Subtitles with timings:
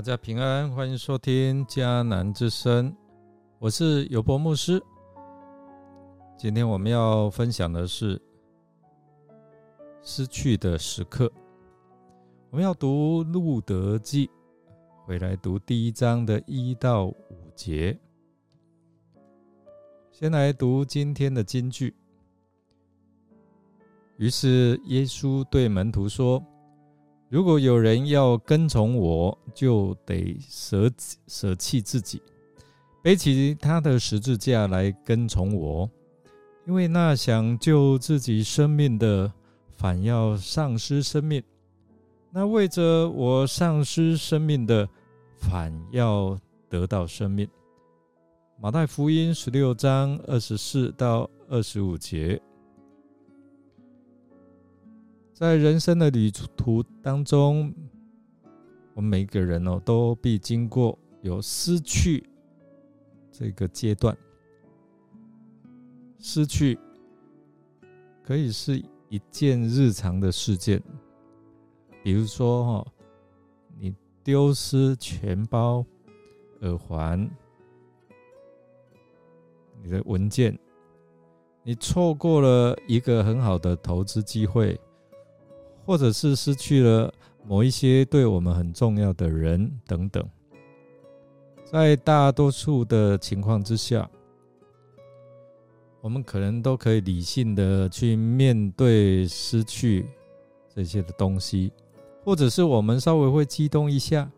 [0.00, 2.96] 大家平安，欢迎收听迦南之声，
[3.58, 4.82] 我是有博牧师。
[6.38, 8.18] 今天我们要分享的是
[10.00, 11.30] 失去的时刻。
[12.48, 14.26] 我们要读《路德记》，
[15.04, 17.94] 回来读第一章的一到五节。
[20.10, 21.94] 先来读今天的金句。
[24.16, 26.42] 于是耶稣对门徒说。
[27.30, 30.90] 如果有人要跟从我，就得舍
[31.28, 32.20] 舍弃自己，
[33.04, 35.88] 背起他的十字架来跟从我。
[36.66, 39.32] 因为那想救自己生命的，
[39.76, 41.40] 反要丧失生命；
[42.32, 44.88] 那为着我丧失生命的，
[45.36, 46.36] 反要
[46.68, 47.48] 得到生命。
[48.60, 52.42] 马太福音十六章二十四到二十五节。
[55.40, 57.74] 在人生的旅途当中，
[58.92, 62.28] 我们每个人哦，都必经过有失去
[63.32, 64.14] 这个阶段。
[66.18, 66.78] 失去
[68.22, 70.78] 可以是一件日常的事件，
[72.02, 72.92] 比如说哈，
[73.78, 75.82] 你丢失钱包、
[76.60, 77.18] 耳环、
[79.82, 80.58] 你的文件，
[81.62, 84.78] 你错过了一个很好的投资机会。
[85.90, 87.12] 或者是失去了
[87.44, 90.24] 某一些对我们很重要的人等等，
[91.64, 94.08] 在大多数的情况之下，
[96.00, 100.06] 我们可能都可以理性的去面对失去
[100.72, 101.72] 这些的东西，
[102.24, 104.30] 或者是我们稍微会激动一下，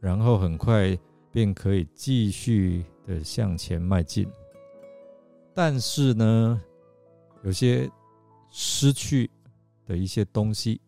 [0.00, 0.98] 然后很快
[1.30, 4.26] 便可以继续的向前迈进。
[5.54, 6.60] 但是呢，
[7.44, 7.88] 有些
[8.50, 9.30] 失去。
[9.86, 10.80] 的一些东西，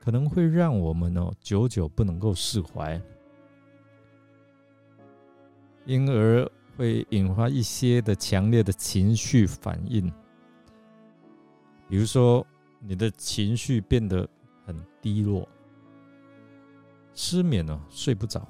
[0.00, 3.00] 可能会让我们哦久久不能够释怀，
[5.84, 10.12] 因而会引发一些的强烈的情绪反应。
[11.88, 12.46] 比如说，
[12.78, 14.28] 你的情绪变得
[14.64, 15.48] 很低落，
[17.14, 18.46] 失眠了，睡不着，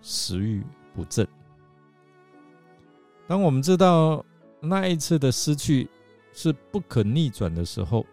[0.00, 1.26] 食欲不振。
[3.26, 4.24] 当我们知道
[4.60, 5.88] 那一次的失去
[6.32, 8.06] 是不可逆转的时候，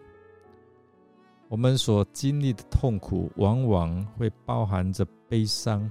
[1.48, 5.90] 我们所经历的痛苦，往往会包含着悲伤。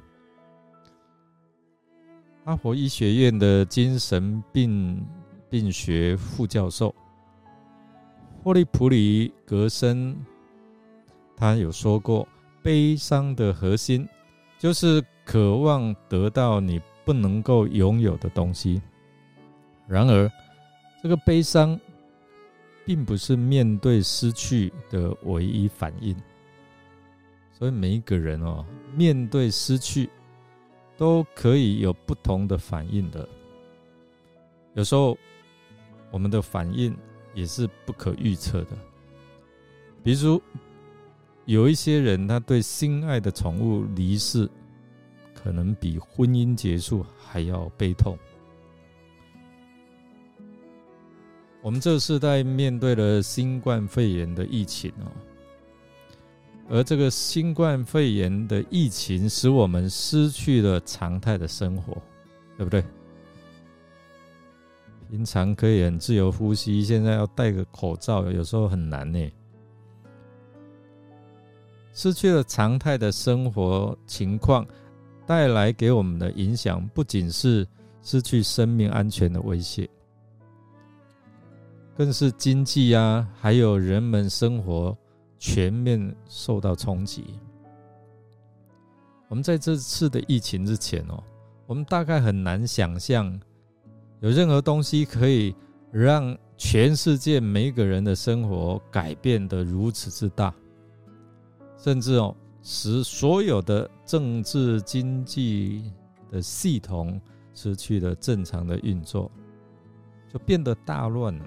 [2.45, 5.03] 哈佛医学院的精神病
[5.49, 6.93] 病学副教授
[8.43, 10.15] 霍利普里格森，
[11.35, 12.27] 他有说过，
[12.61, 14.07] 悲伤的核心
[14.59, 18.79] 就是渴望得到你不能够拥有的东西。
[19.87, 20.31] 然而，
[21.01, 21.79] 这个悲伤。
[22.87, 26.15] 并不是面对失去的唯一反应，
[27.51, 28.65] 所以每一个人哦，
[28.95, 30.09] 面对失去
[30.95, 33.27] 都可以有不同的反应的。
[34.73, 35.17] 有时候
[36.11, 36.95] 我们的反应
[37.33, 38.77] 也是不可预测的，
[40.01, 40.41] 比如
[41.43, 44.49] 有一些人，他对心爱的宠物离世，
[45.33, 48.17] 可能比婚姻结束还要悲痛。
[51.61, 55.11] 我们这个时代面对了新冠肺炎的疫情哦，
[56.69, 61.97] 而这个新冠肺炎的疫情使我们失去了常态的生活，
[62.57, 62.83] 对不对？
[65.09, 69.31] 平常可以很自由呼吸，现在要戴个口罩，有时候很难呢。
[71.93, 74.65] 失去了常态的生活情况，
[75.25, 77.67] 带来给我们的影响，不仅是
[78.01, 79.89] 失去生命安全的威胁。
[81.97, 84.95] 更是经济啊，还有人们生活
[85.39, 87.25] 全面受到冲击。
[89.27, 91.23] 我们在这次的疫情之前哦，
[91.65, 93.37] 我们大概很难想象
[94.19, 95.55] 有任何东西可以
[95.91, 100.53] 让全世界每一个人的生活改变的如此之大，
[101.79, 105.91] 甚至哦，使所有的政治经济
[106.29, 107.19] 的系统
[107.55, 109.31] 失去了正常的运作，
[110.31, 111.45] 就变得大乱了。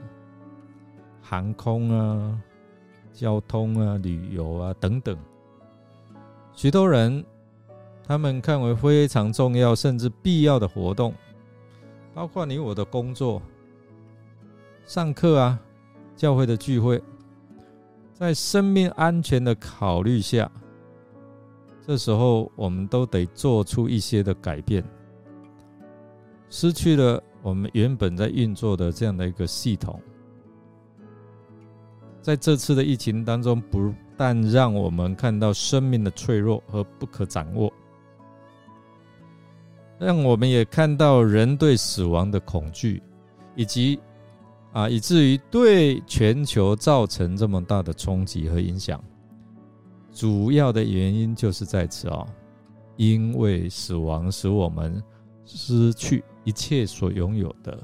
[1.31, 2.43] 航空啊，
[3.13, 5.17] 交通啊，旅游啊等等，
[6.53, 7.25] 许多人
[8.05, 11.15] 他们看为非常重要甚至必要的活动，
[12.13, 13.41] 包括你我的工作、
[14.85, 15.57] 上课啊、
[16.17, 17.01] 教会的聚会，
[18.13, 20.51] 在生命安全的考虑下，
[21.87, 24.83] 这时候我们都得做出一些的改变，
[26.49, 30.03] 失去了我们原本在运作的这样的一个系统。
[32.23, 37.73] 在这次的疫情当中，不但让我们看到生命的脆弱和不可掌握，
[39.99, 43.03] 让我们也看到人对死亡的恐惧，
[43.57, 43.99] 以及
[44.73, 49.03] 啊，以至于对全球造成这么大的冲击和影响。
[50.13, 52.27] 主要的原因就是在此啊，
[52.97, 55.03] 因为死亡使我们
[55.47, 57.83] 失去一切所拥有的。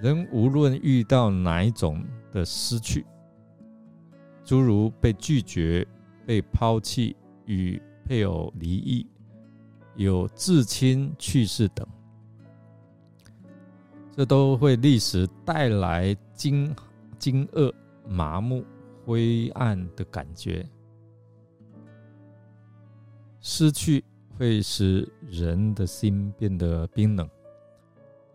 [0.00, 3.04] 人无论遇到哪一种的失去，
[4.44, 5.86] 诸如被拒绝、
[6.26, 9.06] 被抛弃、与配偶离异、
[9.96, 11.86] 有至亲去世等，
[14.12, 16.74] 这都会历时带来惊
[17.18, 17.72] 惊愕、
[18.08, 18.64] 麻木。
[19.06, 20.66] 灰暗的感觉，
[23.38, 24.02] 失去
[24.38, 27.28] 会使人的心变得冰冷，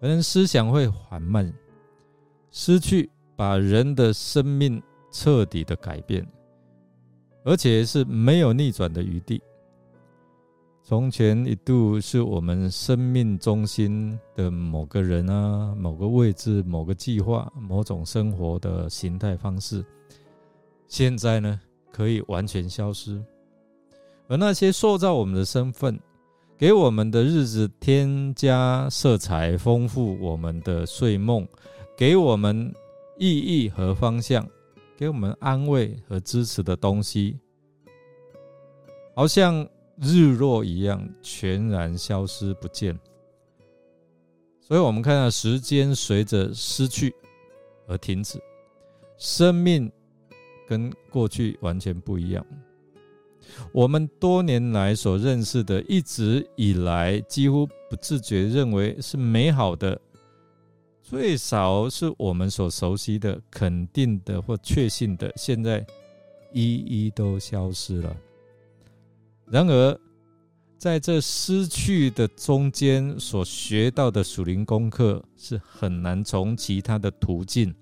[0.08, 1.54] 人思想会缓慢，
[2.52, 4.82] 失去把人的生命
[5.12, 6.26] 彻底的改变，
[7.44, 9.42] 而且是没有逆转的余地。
[10.82, 19.86] 从前一度是我们生命中心的某个人啊，某个位置，某个计划，某种生活的形态方式。
[20.88, 21.60] 现在呢，
[21.92, 23.24] 可以完全消失，
[24.28, 26.00] 而那些塑造我们的身份、
[26.60, 31.48] 给我们的日子添加色彩、丰富我们的睡梦、
[31.96, 32.76] 给我们
[33.18, 34.46] 意义和方向、
[34.98, 37.40] 给我们安慰和支持的东西，
[39.16, 39.66] 好像
[40.02, 43.00] 日落一样，全然消失不见。
[44.60, 47.16] 所以，我们看到时间随着失去
[47.88, 48.38] 而停止，
[49.18, 49.90] 生命。
[50.68, 52.46] 跟过去完全不一样。
[53.72, 60.00] 我们多年来所认识的，一直以来几乎不自觉认为是美好的，
[61.02, 65.86] 最少是我们所熟悉的、肯定的或确信的，现在
[66.54, 68.16] 一一都消失了。
[69.46, 70.00] 然而，
[70.78, 77.74] 在这失去的中间所学到的属灵功课，是很难从其他的途径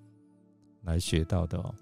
[0.84, 1.76] 来学到的哦。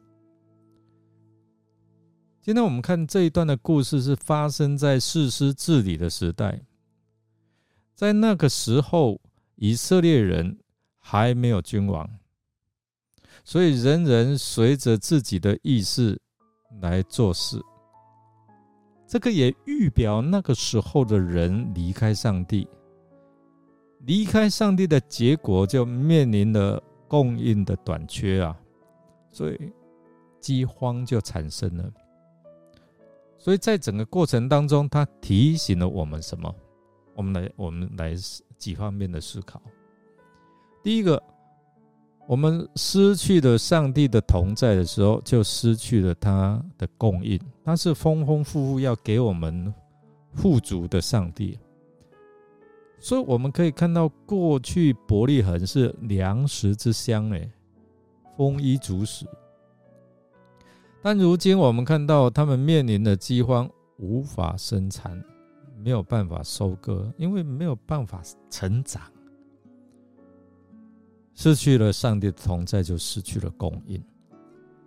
[2.46, 6.62] 今天我们看这一段的故事，是发生在世师治理的时代。
[7.96, 9.20] 在那个时候，
[9.56, 10.56] 以色列人
[11.00, 12.08] 还没有君王，
[13.44, 16.22] 所以人人随着自己的意识
[16.82, 17.60] 来做事。
[19.08, 22.68] 这个也预表那个时候的人离开上帝，
[24.02, 28.56] 离开上帝的结果就面临了供应的短缺啊，
[29.32, 29.74] 所以
[30.40, 31.92] 饥荒就产生了。
[33.46, 36.52] 所以在整个过程当中，他提醒了我们什么？
[37.14, 38.16] 我们来，我们来
[38.58, 39.62] 几方面的思考。
[40.82, 41.22] 第一个，
[42.26, 47.40] 我们失去了上帝的同在的时候，就失去了他的供应。
[47.64, 49.72] 他是丰丰富富要给我们
[50.34, 51.60] 富足的上帝。
[52.98, 57.48] 所以我们可以看到，过去伯利恒是粮食之乡，哎，
[58.36, 59.24] 丰衣足食。
[61.06, 65.24] 但如今我们看到，他们面临的饥荒，无法生产，
[65.78, 69.04] 没有办法收割，因为没有办法成长，
[71.36, 74.04] 失去了上帝的同在，就失去了供应。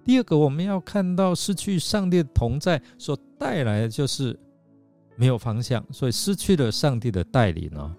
[0.04, 4.37] 第二个，我们要看到失去上帝的同在所带来的就是
[5.14, 7.97] 没有方向，所以失去了上帝的带领呢。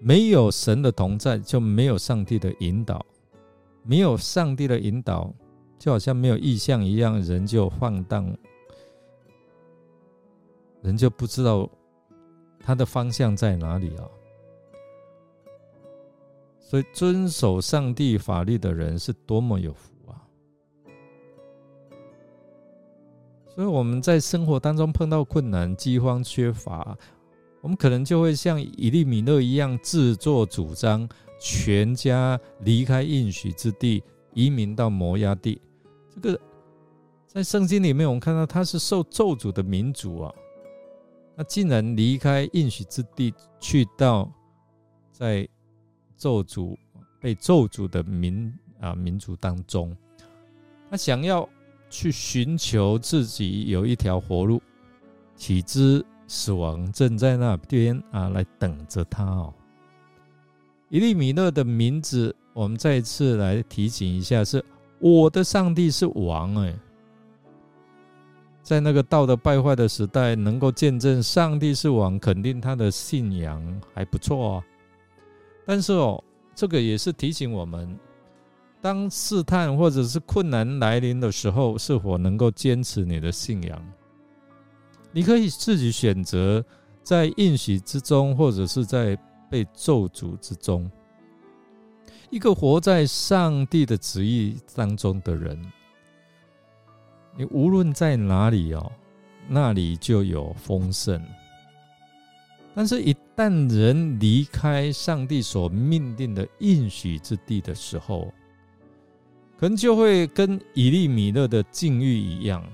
[0.00, 3.04] 没有神的同在，就没有上帝的引导，
[3.82, 5.30] 没有上帝的引导。
[5.82, 8.32] 就好像没有意向一样，人就放荡，
[10.80, 11.68] 人就不知道
[12.60, 14.06] 他的方向在哪里啊。
[16.60, 20.22] 所以，遵守上帝法律的人是多么有福啊！
[23.52, 26.96] 所以，我们在生活当中碰到困难、饥荒、缺乏，
[27.60, 31.08] 我们可能就会像以利米勒一样自作主张，
[31.40, 34.00] 全家离开应许之地，
[34.32, 35.60] 移民到摩崖地。
[36.14, 36.40] 这个
[37.26, 40.34] 在圣经里面，我们看到他是受咒诅的民族啊，
[41.36, 44.30] 他竟然离开应许之地，去到
[45.10, 45.48] 在
[46.16, 46.76] 咒诅
[47.20, 49.96] 被咒诅的民啊民族当中，
[50.90, 51.48] 他想要
[51.88, 54.60] 去寻求自己有一条活路，
[55.34, 59.54] 岂知死亡正在那边啊来等着他哦。
[60.90, 64.62] 伊利米勒的名字，我们再一次来提醒一下是。
[65.02, 66.72] 我的上帝是王哎，
[68.62, 73.60] 在那个道德败坏的时代，能够见证上帝是王，肯定他的信仰
[73.92, 74.64] 还不错啊。
[75.66, 76.22] 但是哦，
[76.54, 77.98] 这个也是提醒我们，
[78.80, 83.84] 当试探或者是困难来临的时候，是否能够坚持你的信仰？
[85.10, 86.64] 你可以自己选择
[87.02, 89.18] 在应许之中，或者是在
[89.50, 90.88] 被咒诅之中。
[92.32, 95.62] 一个活在上帝的旨意当中的人，
[97.36, 98.90] 你无论在哪里哦，
[99.46, 101.22] 那里就有丰盛。
[102.74, 108.32] 但是，一旦人离开上帝所命定的应许之地的时候，
[109.58, 112.64] 可能就会跟以利米勒的境遇一样，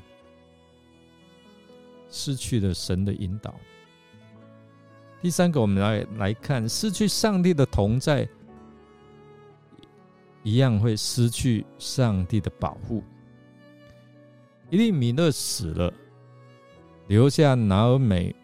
[2.09, 3.57] 失去了神的引导。
[5.21, 8.29] 第三个，我们来来看，失去上帝的同在，
[10.49, 13.03] 一样会失去上帝的保护。
[14.71, 15.93] 伊利米勒死了，
[17.07, 18.35] 留下拿尔美，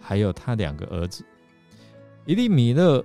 [0.00, 1.22] 还有他两个儿子。
[2.24, 3.04] 伊利米勒。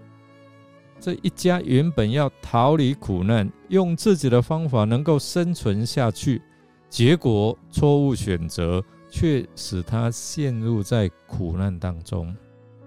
[1.00, 6.42] 这一家原本要逃离苦难，用自己的方法能够生存下去，
[6.90, 12.36] 结果错误选择却使他陷入在苦难当中。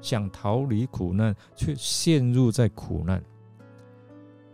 [0.00, 3.22] 想逃离苦难，却陷入在苦难，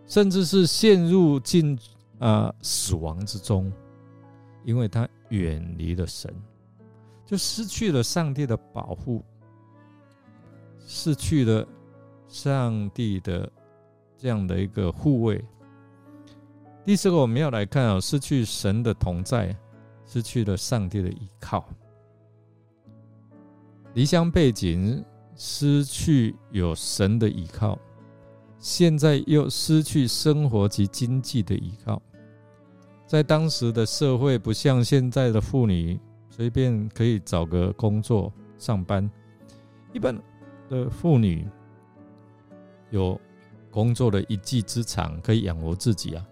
[0.06, 1.78] 甚至是陷入进
[2.18, 3.72] 啊死亡之中，
[4.64, 6.34] 因为他远离了神，
[7.24, 9.24] 就失去了上帝的保护，
[10.86, 11.66] 失去了。
[12.28, 13.48] 上帝的
[14.18, 15.42] 这样的一个护卫。
[16.84, 19.56] 第四个，我们要来看啊，失去神的同在，
[20.04, 21.64] 失去了上帝的依靠，
[23.94, 25.02] 离乡背景，
[25.36, 27.78] 失去有神的依靠，
[28.68, 32.02] 现在又失去生活及经济的依靠。
[33.06, 35.96] 在当时的社会，不像现在的妇女
[36.28, 39.08] 随便可以找个工作上班，
[39.92, 40.12] 一般
[40.68, 41.46] 的妇女。
[42.90, 43.20] 有
[43.70, 46.26] 工作的一技之长，可以养活自己啊。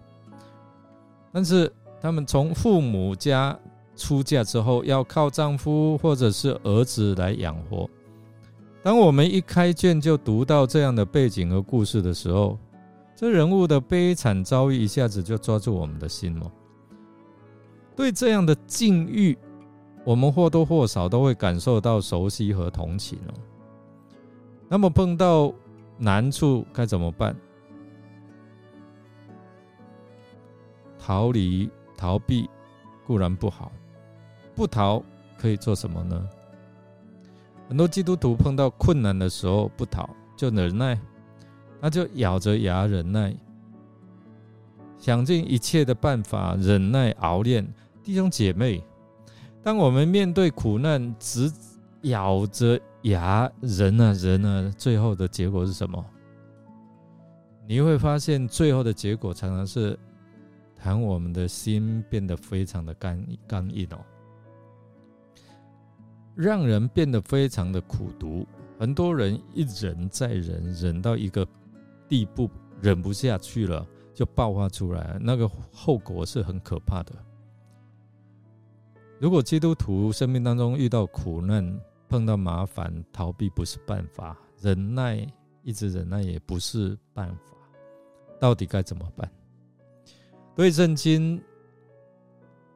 [1.31, 3.57] 但是他们从父母家
[3.95, 7.89] 出嫁之后，要靠丈夫或者是儿子来养活。
[8.85, 12.55] 当我们一开卷就读到这样的背景和故事的时候，
[13.15, 16.51] 这人物的悲惨遭遇一下子就抓住我们的心了。
[17.95, 19.35] 对这样的境遇，
[20.03, 23.33] 我们或多或少都会感受到熟悉和同情哦。
[24.69, 25.51] 那么碰到。
[25.97, 27.33] 难处该怎么办？
[30.99, 32.49] 逃离、逃避
[33.07, 33.71] 固然不好，
[34.53, 35.01] 不逃
[35.37, 36.29] 可以做什么呢？
[37.67, 40.99] 很多基督徒碰到困难的时候不逃，就忍耐，
[41.81, 43.35] 那就咬着牙忍耐，
[44.97, 47.65] 想尽一切的办法忍耐熬练。
[48.03, 48.83] 弟兄姐妹，
[49.63, 51.51] 当我们面对苦难，只
[52.03, 52.79] 咬着。
[53.05, 56.03] 牙忍啊忍啊，最后的结果是什么？
[57.67, 59.95] 你会发现，最后的结果常常是，
[60.75, 63.99] 谈我们的心变得非常的干干硬哦，
[66.35, 68.45] 让人变得非常的苦毒。
[68.77, 71.47] 很多人一忍再忍，忍到一个
[72.09, 72.49] 地步，
[72.81, 77.13] 忍不下去了，就爆发出来，那个后果是很可怕的。
[79.17, 85.25] 如果基督徒生命当中遇到苦难，碰到麻烦，逃避不是办法；忍耐，
[85.63, 87.55] 一直忍耐也不是办法。
[88.37, 89.31] 到底该怎么办？
[90.53, 91.41] 对圣经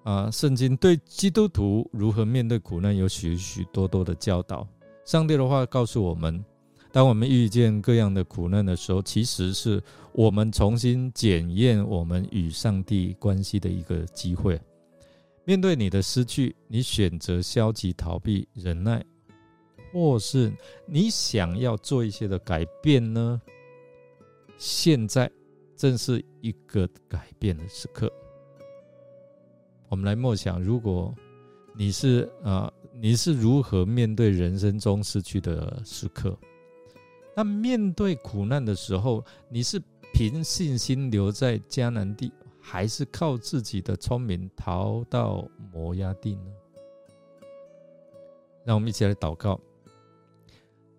[0.10, 4.68] 啊，圣经对基督徒如何面对苦难有许许多多的教导。
[5.06, 6.44] 上帝的话告诉我们：
[6.92, 9.80] 当我们遇见各样的苦难的时候，其实是
[10.12, 14.60] 我们重新检验我们与上帝关系的一个机会。
[15.46, 19.06] 面对你的失去，你选择消极逃避、忍耐。
[19.94, 20.52] 或是
[20.88, 23.40] 你想要做一些的改变呢？
[24.58, 25.30] 现在
[25.76, 28.12] 正是一个改变的时刻。
[29.90, 31.14] 我们来默想，如果
[31.74, 36.38] 你是啊，你是如何面对人生中失去的时刻？
[37.36, 39.82] 那面对苦难的时候，你是
[40.14, 42.32] 凭信心留在迦南地，
[42.62, 46.52] 还是靠自己的聪明逃到摩崖地呢？
[48.64, 49.60] 让我们一起来祷告。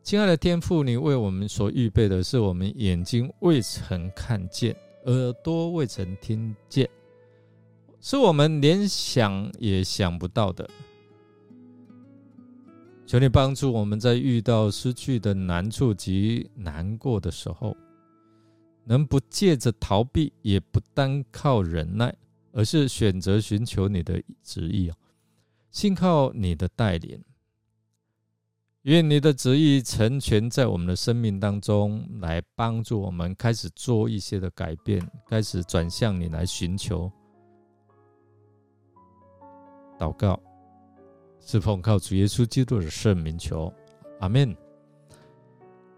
[0.03, 6.89] 亲爱的天父，你为我们所预备的是我们眼睛未曾看见、耳朵未曾听见，
[8.01, 10.69] 是我们连想也想不到的。
[13.07, 17.77] 求你帮助我们在遇到失去的难处及难过的时候，
[18.85, 22.15] 能不借着逃避，也不单靠忍耐，
[22.53, 24.97] 而是选择寻求你的旨意啊，
[25.71, 27.23] 信靠你的带领。
[28.83, 37.13] 愿你的旨意成全在我们的生命当中，来帮助我们开始做一些的改变，开始转向你来寻求。
[40.01, 40.41] 祷告，
[41.39, 43.71] 是奉靠主耶稣基督的圣名求，
[44.21, 44.57] 阿门。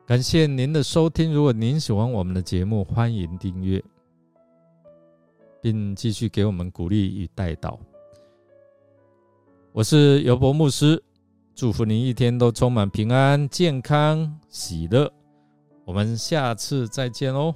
[0.04, 3.80] 感谢您的收听，如果您喜欢我们的节目，欢迎订阅，
[5.60, 7.78] 并继续给我们鼓励与带导。
[9.70, 11.00] 我是尤伯牧师。
[11.54, 15.12] 祝福您一天都充满平安、健康、喜乐。
[15.84, 17.54] 我们下次再见哦。